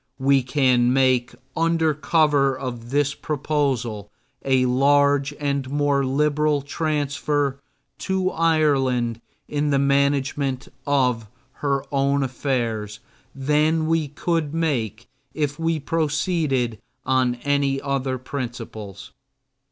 We 0.17 0.41
can 0.41 0.91
make, 0.91 1.35
under 1.55 1.93
cover 1.93 2.57
of 2.57 2.89
this 2.89 3.13
proposal, 3.13 4.11
a 4.43 4.65
larger 4.65 5.35
and 5.39 5.69
more 5.69 6.03
liberal 6.03 6.63
transfer 6.63 7.59
to 7.99 8.31
Ireland 8.31 9.21
in 9.47 9.69
the 9.69 9.77
management 9.77 10.67
of 10.87 11.27
her 11.61 11.83
own 11.91 12.23
affairs 12.23 12.99
than 13.35 13.85
we 13.85 14.07
could 14.07 14.55
make 14.55 15.07
if 15.35 15.59
we 15.59 15.79
proceeded 15.79 16.81
on 17.05 17.35
any 17.43 17.79
other 17.79 18.17
principles. 18.17 19.11